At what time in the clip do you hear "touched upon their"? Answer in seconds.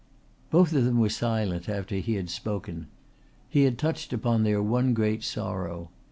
3.77-4.63